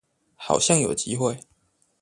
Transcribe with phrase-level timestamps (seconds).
[0.33, 1.37] 好像有機會